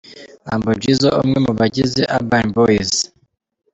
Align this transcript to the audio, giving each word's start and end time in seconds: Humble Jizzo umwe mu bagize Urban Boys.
Humble 0.47 0.75
Jizzo 0.81 1.07
umwe 1.21 1.37
mu 1.45 1.51
bagize 1.59 2.01
Urban 2.15 2.45
Boys. 2.55 2.91